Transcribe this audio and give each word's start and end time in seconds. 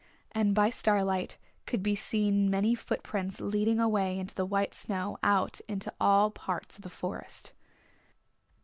And 0.31 0.55
by 0.55 0.71
starlight 0.71 1.37
could 1.67 1.83
be 1.83 1.93
seen 1.93 2.49
many 2.49 2.73
footprints 2.73 3.39
leading 3.39 3.79
away 3.79 4.17
in 4.17 4.25
the 4.35 4.47
white 4.47 4.73
snow 4.73 5.19
out 5.21 5.61
into 5.67 5.93
all 5.99 6.31
parts 6.31 6.75
of 6.77 6.81
the 6.81 6.89
Forest. 6.89 7.53